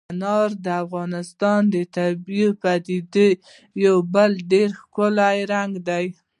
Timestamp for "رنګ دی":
5.53-6.05